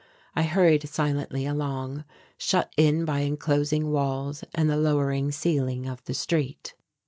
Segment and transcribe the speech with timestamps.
[0.35, 2.05] I hurried silently along,
[2.35, 6.73] shut in by enclosing walls and the lowering ceiling of the street.